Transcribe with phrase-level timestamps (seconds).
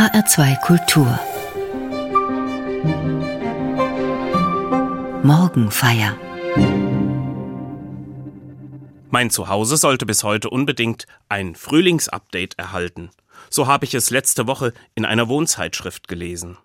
[0.00, 1.20] HR2 Kultur
[5.22, 6.16] Morgenfeier
[9.10, 13.10] Mein Zuhause sollte bis heute unbedingt ein Frühlingsupdate erhalten.
[13.50, 16.56] So habe ich es letzte Woche in einer Wohnzeitschrift gelesen.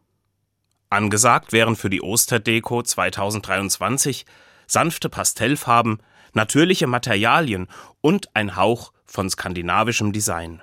[0.89, 4.25] Angesagt wären für die Osterdeko 2023
[4.65, 5.99] sanfte Pastellfarben,
[6.31, 7.67] natürliche Materialien
[7.99, 10.61] und ein Hauch von skandinavischem Design.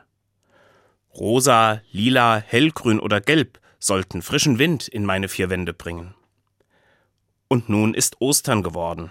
[1.15, 6.15] Rosa, lila, hellgrün oder gelb sollten frischen Wind in meine vier Wände bringen.
[7.49, 9.11] Und nun ist Ostern geworden.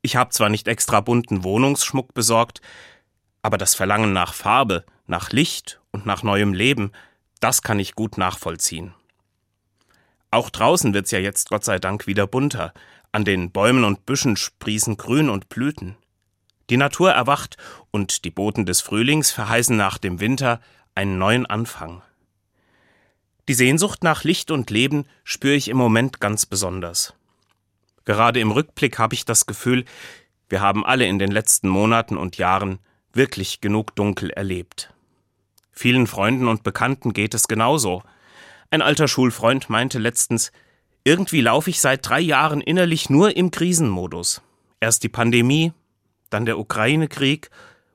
[0.00, 2.62] Ich habe zwar nicht extra bunten Wohnungsschmuck besorgt,
[3.42, 6.92] aber das Verlangen nach Farbe, nach Licht und nach neuem Leben,
[7.40, 8.94] das kann ich gut nachvollziehen.
[10.30, 12.72] Auch draußen wird's ja jetzt Gott sei Dank wieder bunter.
[13.12, 15.96] An den Bäumen und Büschen sprießen Grün und Blüten.
[16.70, 17.56] Die Natur erwacht
[17.90, 20.60] und die Boten des Frühlings verheißen nach dem Winter
[20.98, 22.02] einen neuen Anfang.
[23.46, 27.14] Die Sehnsucht nach Licht und Leben spüre ich im Moment ganz besonders.
[28.04, 29.84] Gerade im Rückblick habe ich das Gefühl,
[30.48, 32.80] wir haben alle in den letzten Monaten und Jahren
[33.12, 34.92] wirklich genug Dunkel erlebt.
[35.70, 38.02] Vielen Freunden und Bekannten geht es genauso.
[38.72, 40.50] Ein alter Schulfreund meinte letztens,
[41.04, 44.42] irgendwie laufe ich seit drei Jahren innerlich nur im Krisenmodus.
[44.80, 45.72] Erst die Pandemie,
[46.28, 47.50] dann der Ukraine-Krieg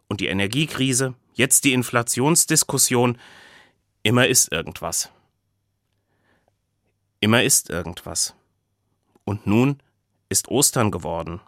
[0.08, 3.18] und die Energiekrise, jetzt die Inflationsdiskussion.
[4.04, 5.10] Immer ist irgendwas.
[7.20, 8.36] Immer ist irgendwas.
[9.24, 9.82] Und nun
[10.30, 11.42] ist Ostern geworden.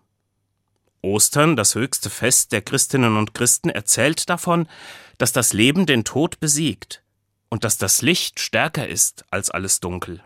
[1.02, 4.68] Ostern, das höchste Fest der Christinnen und Christen, erzählt davon,
[5.18, 7.04] dass das Leben den Tod besiegt
[7.50, 10.24] und dass das Licht stärker ist als alles Dunkel.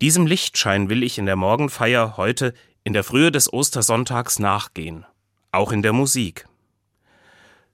[0.00, 5.04] Diesem Lichtschein will ich in der Morgenfeier heute in der Frühe des Ostersonntags nachgehen,
[5.52, 6.47] auch in der Musik.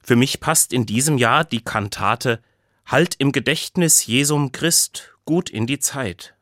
[0.05, 2.39] Für mich passt in diesem Jahr die Kantate
[2.85, 6.35] Halt im Gedächtnis Jesum Christ gut in die Zeit.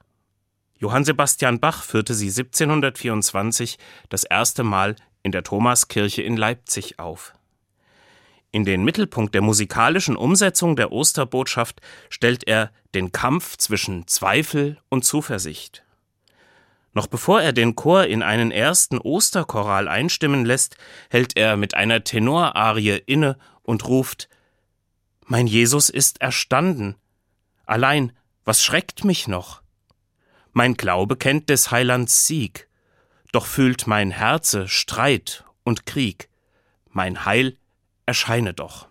[0.77, 7.35] Johann Sebastian Bach führte sie 1724 das erste Mal in der Thomaskirche in Leipzig auf.
[8.51, 11.79] In den Mittelpunkt der musikalischen Umsetzung der Osterbotschaft
[12.09, 15.85] stellt er den Kampf zwischen Zweifel und Zuversicht.
[16.91, 20.75] Noch bevor er den Chor in einen ersten Osterchoral einstimmen lässt,
[21.09, 24.29] hält er mit einer Tenorarie inne und ruft
[25.25, 26.95] Mein Jesus ist erstanden.
[27.65, 28.11] Allein,
[28.45, 29.61] was schreckt mich noch?
[30.51, 32.67] Mein Glaube kennt des Heilands Sieg,
[33.31, 36.29] doch fühlt mein Herze Streit und Krieg.
[36.89, 37.57] Mein Heil
[38.05, 38.87] erscheine doch.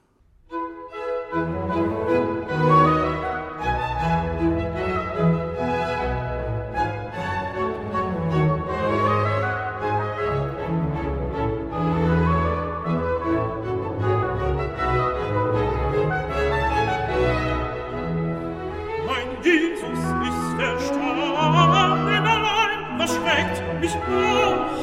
[23.95, 24.82] is.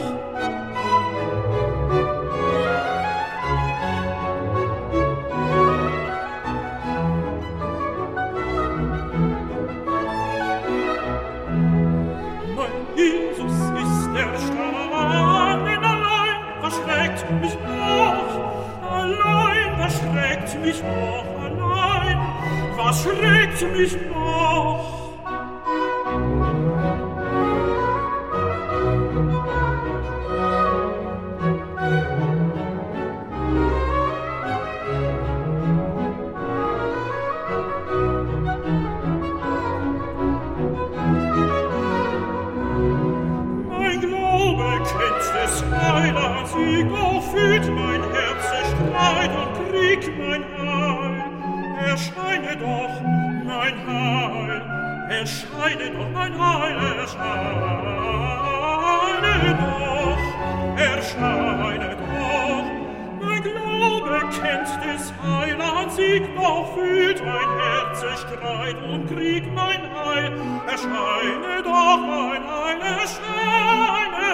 [68.83, 70.31] und krieg mein Heil,
[70.67, 74.29] erscheine doch mein Heil, erscheine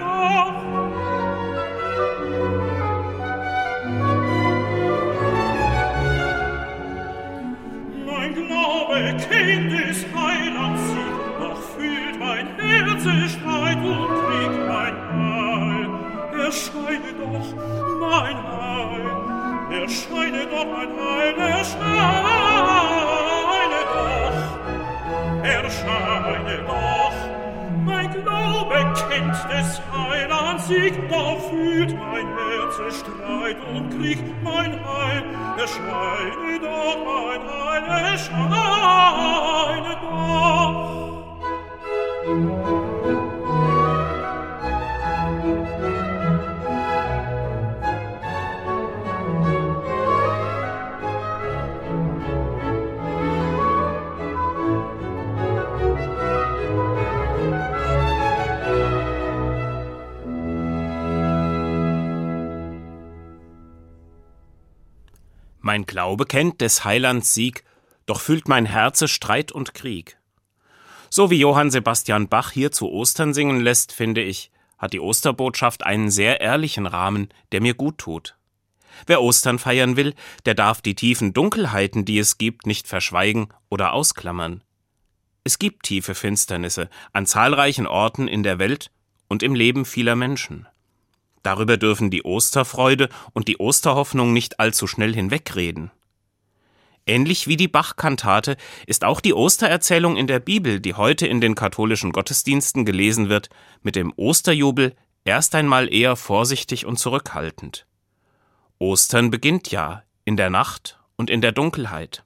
[0.00, 0.52] doch.
[8.06, 8.98] Mein Glaube,
[9.28, 10.86] Kind des Heilands,
[11.40, 15.88] doch fühlt mein Herz, es schreit und krieg mein Heil,
[16.44, 17.48] erscheine doch
[18.00, 19.26] mein Heil.
[19.68, 21.96] Erscheine doch mein Heil, erscheine
[22.64, 23.15] doch.
[30.66, 35.22] Sieg, doch fühlt mein Herz Streit und Krieg mein Heil,
[35.56, 39.94] erscheine doch mein Heil, erscheine
[42.72, 42.85] doch.
[65.76, 67.62] Mein Glaube kennt des Heilands Sieg,
[68.06, 70.16] doch fühlt mein Herze Streit und Krieg.
[71.10, 75.84] So wie Johann Sebastian Bach hier zu Ostern singen lässt, finde ich, hat die Osterbotschaft
[75.84, 78.38] einen sehr ehrlichen Rahmen, der mir gut tut.
[79.06, 80.14] Wer Ostern feiern will,
[80.46, 84.64] der darf die tiefen Dunkelheiten, die es gibt, nicht verschweigen oder ausklammern.
[85.44, 88.90] Es gibt tiefe Finsternisse an zahlreichen Orten in der Welt
[89.28, 90.66] und im Leben vieler Menschen.
[91.46, 95.92] Darüber dürfen die Osterfreude und die Osterhoffnung nicht allzu schnell hinwegreden.
[97.06, 98.56] Ähnlich wie die Bach-Kantate
[98.88, 103.48] ist auch die Ostererzählung in der Bibel, die heute in den katholischen Gottesdiensten gelesen wird,
[103.82, 107.86] mit dem Osterjubel erst einmal eher vorsichtig und zurückhaltend.
[108.80, 112.24] Ostern beginnt ja in der Nacht und in der Dunkelheit.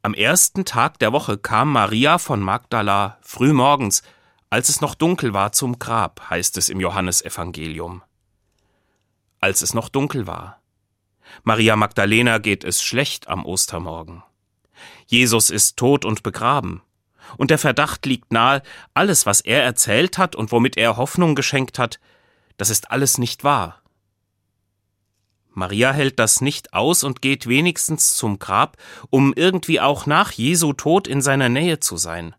[0.00, 4.02] Am ersten Tag der Woche kam Maria von Magdala frühmorgens
[4.52, 8.02] als es noch dunkel war zum Grab, heißt es im Johannesevangelium.
[9.40, 10.60] Als es noch dunkel war.
[11.42, 14.22] Maria Magdalena geht es schlecht am Ostermorgen.
[15.06, 16.82] Jesus ist tot und begraben.
[17.38, 18.60] Und der Verdacht liegt nahe,
[18.92, 21.98] alles, was er erzählt hat und womit er Hoffnung geschenkt hat,
[22.58, 23.80] das ist alles nicht wahr.
[25.48, 28.76] Maria hält das nicht aus und geht wenigstens zum Grab,
[29.08, 32.34] um irgendwie auch nach Jesu Tod in seiner Nähe zu sein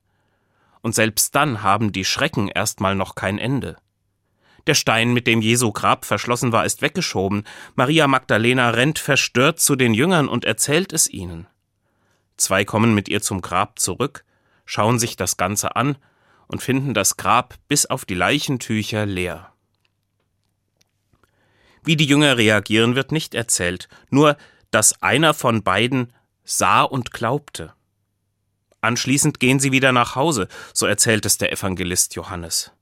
[0.84, 3.78] und selbst dann haben die Schrecken erstmal noch kein Ende.
[4.68, 7.46] Der Stein, mit dem Jesu Grab verschlossen war, ist weggeschoben.
[7.76, 11.48] Maria Magdalena rennt verstört zu den Jüngern und erzählt es ihnen.
[12.38, 14.24] Zwei kommen mit ihr zum Grab zurück,
[14.66, 15.98] schauen sich das Ganze an
[16.48, 19.54] und finden das Grab bis auf die Leichentücher leer.
[21.84, 24.38] Wie die Jünger reagieren, wird nicht erzählt, nur
[24.72, 26.14] dass einer von beiden
[26.44, 27.74] sah und glaubte.
[28.84, 32.74] Anschließend gehen sie wieder nach Hause, so erzählt es der Evangelist Johannes.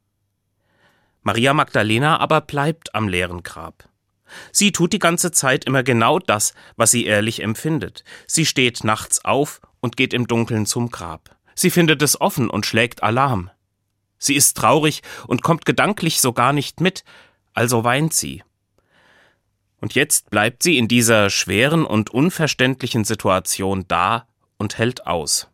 [1.21, 3.87] Maria Magdalena aber bleibt am leeren Grab.
[4.51, 8.03] Sie tut die ganze Zeit immer genau das, was sie ehrlich empfindet.
[8.25, 11.35] Sie steht nachts auf und geht im Dunkeln zum Grab.
[11.53, 13.51] Sie findet es offen und schlägt Alarm.
[14.17, 17.03] Sie ist traurig und kommt gedanklich so gar nicht mit,
[17.53, 18.41] also weint sie.
[19.79, 24.25] Und jetzt bleibt sie in dieser schweren und unverständlichen Situation da
[24.57, 25.50] und hält aus.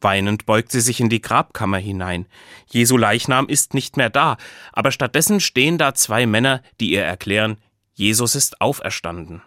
[0.00, 2.26] Weinend beugt sie sich in die Grabkammer hinein.
[2.68, 4.36] Jesu Leichnam ist nicht mehr da,
[4.72, 7.58] aber stattdessen stehen da zwei Männer, die ihr erklären,
[7.94, 9.42] Jesus ist auferstanden.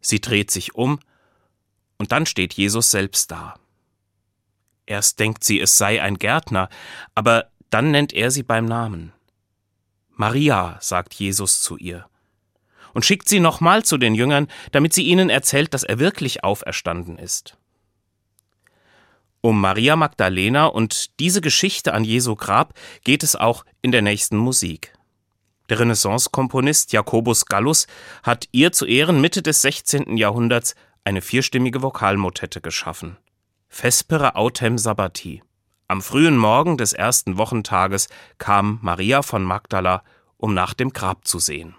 [0.00, 1.00] Sie dreht sich um,
[1.98, 3.54] und dann steht Jesus selbst da.
[4.86, 6.68] Erst denkt sie, es sei ein Gärtner,
[7.14, 9.12] aber dann nennt er sie beim Namen.
[10.10, 12.06] Maria, sagt Jesus zu ihr,
[12.94, 17.18] und schickt sie nochmal zu den Jüngern, damit sie ihnen erzählt, dass er wirklich auferstanden
[17.18, 17.58] ist.
[19.46, 24.36] Um Maria Magdalena und diese Geschichte an Jesu Grab geht es auch in der nächsten
[24.36, 24.92] Musik.
[25.68, 27.86] Der Renaissance-Komponist Jacobus Gallus
[28.24, 30.16] hat ihr zu Ehren Mitte des 16.
[30.16, 33.18] Jahrhunderts eine vierstimmige Vokalmotette geschaffen.
[33.68, 35.44] Vespere autem Sabbati.
[35.86, 40.02] Am frühen Morgen des ersten Wochentages kam Maria von Magdala,
[40.38, 41.76] um nach dem Grab zu sehen.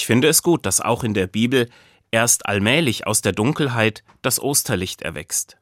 [0.00, 1.68] Ich finde es gut, dass auch in der Bibel
[2.10, 5.58] erst allmählich aus der Dunkelheit das Osterlicht erwächst.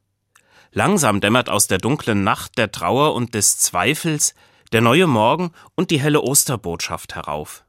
[0.71, 4.37] Langsam dämmert aus der dunklen Nacht der Trauer und des Zweifels
[4.71, 7.65] der neue Morgen und die helle Osterbotschaft herauf.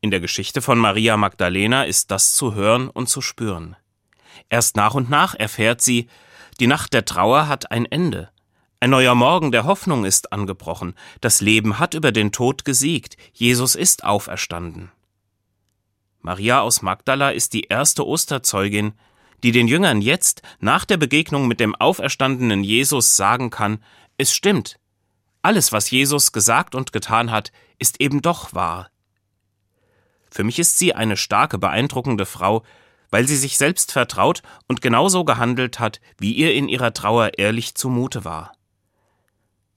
[0.00, 3.76] In der Geschichte von Maria Magdalena ist das zu hören und zu spüren.
[4.48, 6.08] Erst nach und nach erfährt sie,
[6.60, 8.30] die Nacht der Trauer hat ein Ende.
[8.80, 10.94] Ein neuer Morgen der Hoffnung ist angebrochen.
[11.20, 13.18] Das Leben hat über den Tod gesiegt.
[13.34, 14.92] Jesus ist auferstanden.
[16.20, 18.92] Maria aus Magdala ist die erste Osterzeugin,
[19.42, 23.82] die den Jüngern jetzt nach der Begegnung mit dem auferstandenen Jesus sagen kann,
[24.16, 24.78] es stimmt,
[25.42, 28.90] alles, was Jesus gesagt und getan hat, ist eben doch wahr.
[30.30, 32.64] Für mich ist sie eine starke, beeindruckende Frau,
[33.10, 37.74] weil sie sich selbst vertraut und genauso gehandelt hat, wie ihr in ihrer Trauer ehrlich
[37.74, 38.52] zumute war.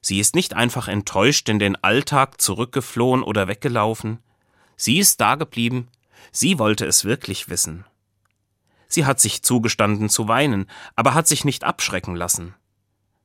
[0.02, 4.20] Sie ist nicht einfach enttäuscht in den Alltag zurückgeflohen oder weggelaufen,
[4.76, 5.88] sie ist dageblieben,
[6.32, 7.86] sie wollte es wirklich wissen.
[8.88, 12.56] Sie hat sich zugestanden zu weinen, aber hat sich nicht abschrecken lassen.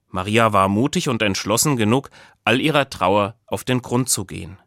[0.08, 2.10] Maria war mutig und entschlossen genug,
[2.44, 4.58] all ihrer Trauer auf den Grund zu gehen.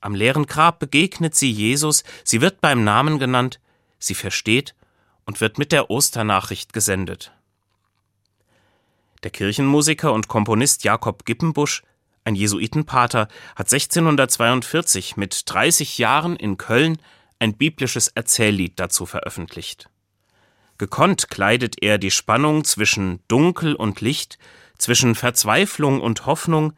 [0.00, 3.60] Am leeren Grab begegnet sie Jesus, sie wird beim Namen genannt,
[3.98, 4.74] sie versteht
[5.26, 7.32] und wird mit der Osternachricht gesendet.
[9.24, 11.82] Der Kirchenmusiker und Komponist Jakob Gippenbusch,
[12.24, 16.98] ein Jesuitenpater, hat 1642 mit 30 Jahren in Köln
[17.38, 19.88] ein biblisches Erzähllied dazu veröffentlicht.
[20.78, 24.38] Gekonnt kleidet er die Spannung zwischen Dunkel und Licht,
[24.78, 26.72] zwischen Verzweiflung und Hoffnung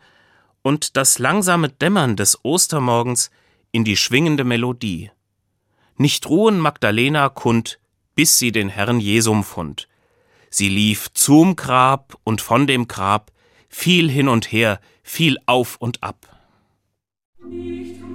[0.63, 3.31] und das langsame Dämmern des Ostermorgens
[3.73, 5.11] in die schwingende Melodie.
[5.97, 7.79] Nicht ruhen Magdalena kund,
[8.15, 9.87] bis sie den Herrn Jesum fund.
[10.49, 13.31] Sie lief zum Grab und von dem Grab,
[13.69, 16.27] viel hin und her, viel auf und ab.
[17.47, 18.10] Nicht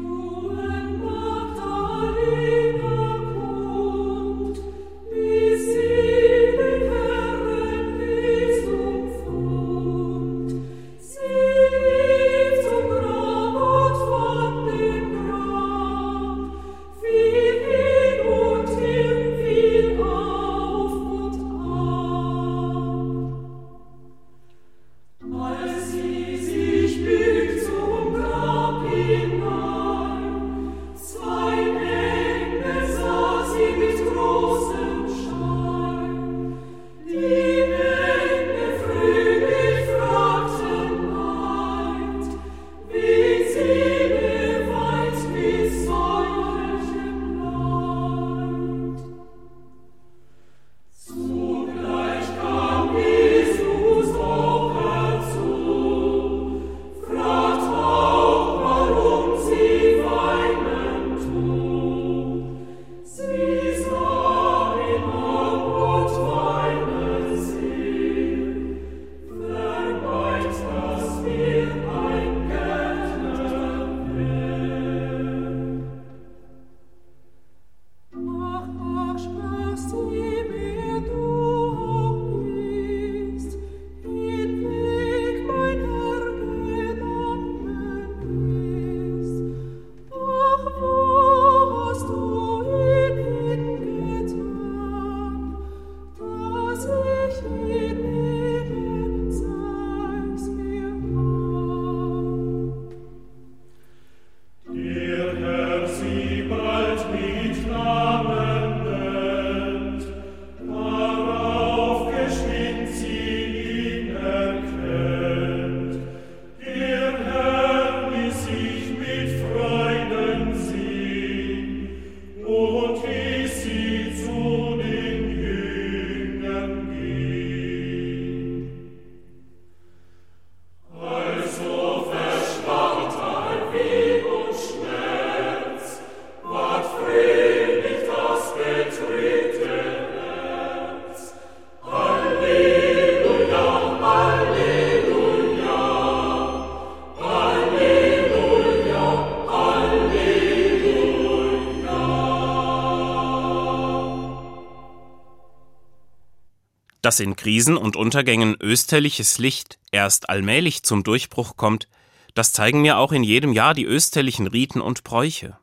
[157.15, 161.88] Dass in Krisen und Untergängen österliches Licht erst allmählich zum Durchbruch kommt,
[162.34, 165.57] das zeigen mir auch in jedem Jahr die österlichen Riten und Bräuche.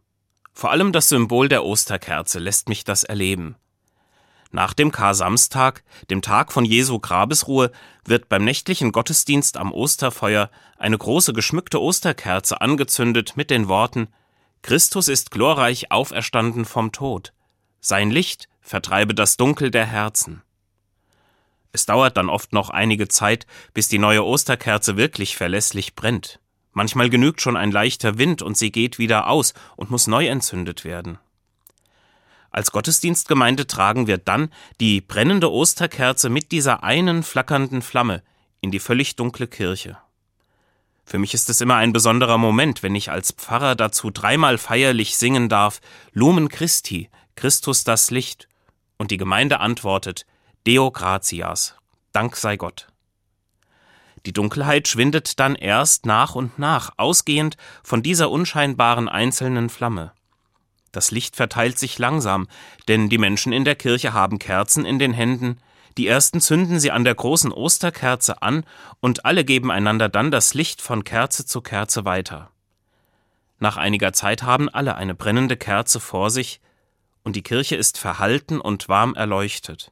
[0.54, 3.56] Vor allem das Symbol der Osterkerze lässt mich das erleben.
[4.50, 7.71] Nach dem Kar-Samstag, dem Tag von Jesu Grabesruhe,
[8.06, 14.09] wird beim nächtlichen Gottesdienst am Osterfeuer eine große geschmückte Osterkerze angezündet mit den Worten
[14.62, 17.35] Christus ist glorreich auferstanden vom Tod.
[17.82, 20.40] Sein Licht vertreibe das Dunkel der Herzen.
[21.72, 26.38] Es dauert dann oft noch einige Zeit, bis die neue Osterkerze wirklich verlässlich brennt.
[26.72, 30.84] Manchmal genügt schon ein leichter Wind und sie geht wieder aus und muss neu entzündet
[30.84, 31.18] werden.
[32.50, 34.50] Als Gottesdienstgemeinde tragen wir dann
[34.80, 38.22] die brennende Osterkerze mit dieser einen flackernden Flamme
[38.60, 39.96] in die völlig dunkle Kirche.
[41.04, 45.16] Für mich ist es immer ein besonderer Moment, wenn ich als Pfarrer dazu dreimal feierlich
[45.16, 45.80] singen darf
[46.12, 48.48] Lumen Christi, Christus das Licht,
[48.98, 50.26] und die Gemeinde antwortet
[50.64, 51.75] Deo gratias,
[52.12, 52.87] Dank sei Gott.
[54.26, 60.12] Die Dunkelheit schwindet dann erst nach und nach, ausgehend von dieser unscheinbaren einzelnen Flamme.
[60.92, 62.47] Das Licht verteilt sich langsam,
[62.87, 65.59] denn die Menschen in der Kirche haben Kerzen in den Händen,
[65.99, 68.64] die ersten zünden sie an der großen Osterkerze an,
[69.00, 72.52] und alle geben einander dann das Licht von Kerze zu Kerze weiter.
[73.59, 76.61] Nach einiger Zeit haben alle eine brennende Kerze vor sich,
[77.25, 79.90] und die Kirche ist verhalten und warm erleuchtet.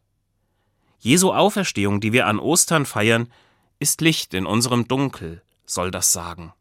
[1.00, 3.33] Jesu Auferstehung, die wir an Ostern feiern,
[3.78, 6.52] ist Licht in unserem Dunkel, soll das sagen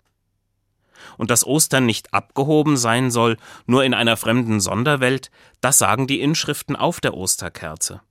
[1.17, 5.31] und dass Ostern nicht abgehoben sein soll, nur in einer fremden Sonderwelt,
[5.62, 8.01] das sagen die Inschriften auf der Osterkerze.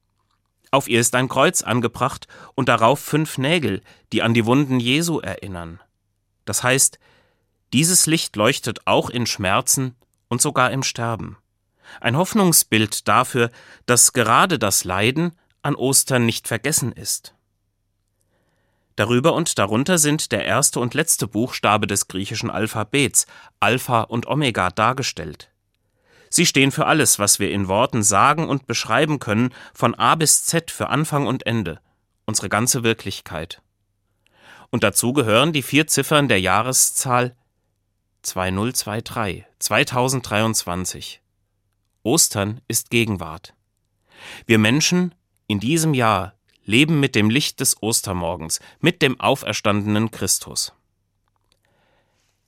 [0.70, 3.82] Auf ihr ist ein Kreuz angebracht und darauf fünf Nägel,
[4.12, 5.80] die an die Wunden Jesu erinnern.
[6.44, 6.98] Das heißt,
[7.72, 9.94] dieses Licht leuchtet auch in Schmerzen
[10.28, 11.38] und sogar im Sterben.
[12.00, 13.50] Ein Hoffnungsbild dafür,
[13.86, 17.34] dass gerade das Leiden an Ostern nicht vergessen ist.
[18.96, 23.26] Darüber und darunter sind der erste und letzte Buchstabe des griechischen Alphabets,
[23.60, 25.50] Alpha und Omega, dargestellt.
[26.30, 30.44] Sie stehen für alles, was wir in Worten sagen und beschreiben können, von A bis
[30.44, 31.80] Z für Anfang und Ende,
[32.26, 33.62] unsere ganze Wirklichkeit.
[34.70, 37.36] Und dazu gehören die vier Ziffern der Jahreszahl
[38.22, 41.22] 2023, 2023.
[42.02, 43.54] Ostern ist Gegenwart.
[44.46, 45.14] Wir Menschen
[45.48, 46.34] in diesem Jahr
[46.64, 50.74] leben mit dem Licht des Ostermorgens, mit dem auferstandenen Christus.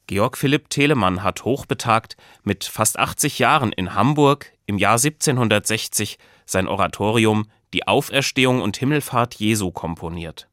[0.06, 6.68] Georg Philipp Telemann hat hochbetagt mit fast 80 Jahren in Hamburg im Jahr 1760 sein
[6.68, 10.48] Oratorium Die Auferstehung und Himmelfahrt Jesu komponiert.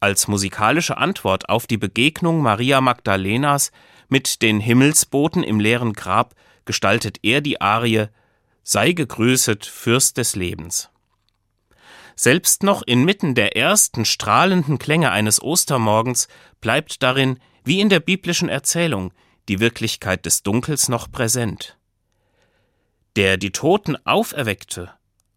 [0.00, 3.70] Als musikalische Antwort auf die Begegnung Maria Magdalenas
[4.08, 8.06] mit den Himmelsboten im leeren Grab gestaltet er die Arie
[8.62, 10.90] Sei gegrüßet, Fürst des Lebens.
[12.16, 16.28] Selbst noch inmitten der ersten strahlenden Klänge eines Ostermorgens
[16.60, 19.12] bleibt darin, wie in der biblischen Erzählung,
[19.48, 21.76] die Wirklichkeit des Dunkels noch präsent.
[23.16, 24.92] Der die Toten auferweckte,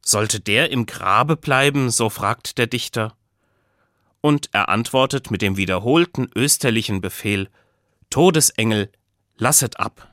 [0.05, 3.15] sollte der im Grabe bleiben, so fragt der Dichter.
[4.21, 7.49] Und er antwortet mit dem wiederholten österlichen Befehl
[8.09, 8.91] Todesengel,
[9.37, 10.07] lasset ab.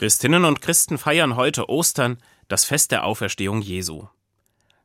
[0.00, 2.16] Christinnen und Christen feiern heute Ostern,
[2.48, 4.08] das Fest der Auferstehung Jesu.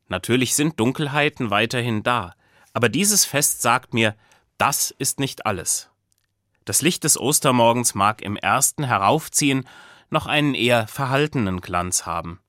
[0.09, 2.35] Natürlich sind Dunkelheiten weiterhin da,
[2.73, 4.13] aber dieses Fest sagt mir,
[4.57, 5.89] das ist nicht alles.
[6.65, 9.65] Das Licht des Ostermorgens mag im ersten Heraufziehen
[10.09, 12.41] noch einen eher verhaltenen Glanz haben.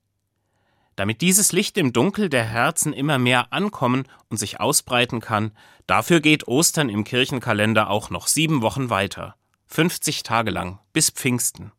[0.97, 5.53] Damit dieses Licht im Dunkel der Herzen immer mehr ankommen und sich ausbreiten kann,
[5.85, 11.71] dafür geht Ostern im Kirchenkalender auch noch sieben Wochen weiter, 50 Tage lang, bis Pfingsten.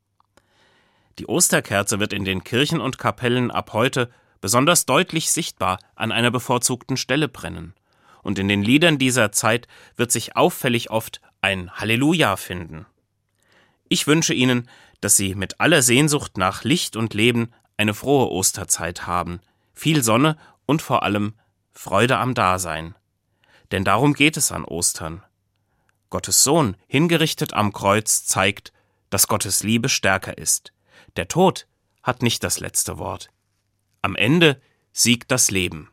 [1.19, 6.31] Die Osterkerze wird in den Kirchen und Kapellen ab heute besonders deutlich sichtbar an einer
[6.31, 7.75] bevorzugten Stelle brennen.
[8.23, 12.87] Und in den Liedern dieser Zeit wird sich auffällig oft ein Halleluja finden.
[13.89, 14.69] Ich wünsche Ihnen,
[15.01, 19.41] dass Sie mit aller Sehnsucht nach Licht und Leben eine frohe Osterzeit haben,
[19.75, 21.35] viel Sonne und vor allem
[21.73, 22.95] Freude am Dasein.
[23.73, 25.23] Denn darum geht es an Ostern.
[26.11, 28.73] Gottes Sohn, hingerichtet am Kreuz, zeigt,
[29.11, 30.73] dass Gottes Liebe stärker ist.
[31.19, 31.67] Der Tod
[32.05, 33.33] hat nicht das letzte Wort.
[34.03, 35.91] Am Ende siegt das Leben.